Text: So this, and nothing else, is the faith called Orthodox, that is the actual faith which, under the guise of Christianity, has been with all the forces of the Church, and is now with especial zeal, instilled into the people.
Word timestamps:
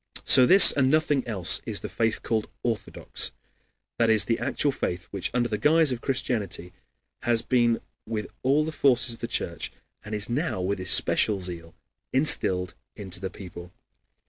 So 0.23 0.47
this, 0.47 0.71
and 0.71 0.89
nothing 0.89 1.27
else, 1.27 1.61
is 1.67 1.81
the 1.81 1.87
faith 1.87 2.23
called 2.23 2.49
Orthodox, 2.63 3.33
that 3.99 4.09
is 4.09 4.25
the 4.25 4.39
actual 4.39 4.71
faith 4.71 5.05
which, 5.11 5.29
under 5.31 5.47
the 5.47 5.59
guise 5.59 5.91
of 5.91 6.01
Christianity, 6.01 6.73
has 7.21 7.43
been 7.43 7.79
with 8.07 8.25
all 8.41 8.65
the 8.65 8.71
forces 8.71 9.13
of 9.13 9.19
the 9.19 9.27
Church, 9.27 9.71
and 10.03 10.15
is 10.15 10.27
now 10.27 10.59
with 10.59 10.79
especial 10.79 11.39
zeal, 11.39 11.75
instilled 12.11 12.73
into 12.95 13.19
the 13.19 13.29
people. 13.29 13.71